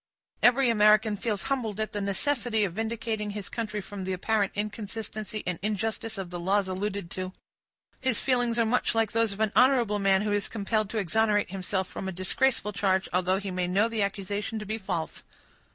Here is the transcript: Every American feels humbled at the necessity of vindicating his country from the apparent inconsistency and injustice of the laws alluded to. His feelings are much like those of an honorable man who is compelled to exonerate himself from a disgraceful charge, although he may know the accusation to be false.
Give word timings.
Every 0.41 0.71
American 0.71 1.15
feels 1.15 1.43
humbled 1.43 1.79
at 1.79 1.91
the 1.91 2.01
necessity 2.01 2.63
of 2.63 2.73
vindicating 2.73 3.29
his 3.29 3.49
country 3.49 3.81
from 3.81 4.03
the 4.03 4.13
apparent 4.13 4.51
inconsistency 4.55 5.43
and 5.45 5.59
injustice 5.61 6.17
of 6.17 6.31
the 6.31 6.39
laws 6.39 6.67
alluded 6.67 7.11
to. 7.11 7.33
His 7.99 8.19
feelings 8.19 8.57
are 8.57 8.65
much 8.65 8.95
like 8.95 9.11
those 9.11 9.31
of 9.31 9.39
an 9.41 9.51
honorable 9.55 9.99
man 9.99 10.23
who 10.23 10.31
is 10.31 10.49
compelled 10.49 10.89
to 10.89 10.97
exonerate 10.97 11.51
himself 11.51 11.87
from 11.87 12.07
a 12.07 12.11
disgraceful 12.11 12.73
charge, 12.73 13.09
although 13.13 13.37
he 13.37 13.51
may 13.51 13.67
know 13.67 13.87
the 13.87 14.01
accusation 14.01 14.57
to 14.57 14.65
be 14.65 14.79
false. 14.79 15.21